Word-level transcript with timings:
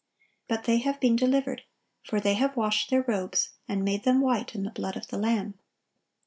But 0.47 0.63
they 0.63 0.79
have 0.79 0.99
been 0.99 1.15
delivered, 1.15 1.61
for 2.01 2.19
they 2.19 2.33
have 2.33 2.57
"washed 2.57 2.89
their 2.89 3.03
robes, 3.03 3.49
and 3.67 3.85
made 3.85 4.03
them 4.03 4.19
white 4.19 4.55
in 4.55 4.63
the 4.63 4.71
blood 4.71 4.97
of 4.97 5.09
the 5.09 5.17
Lamb." 5.19 5.53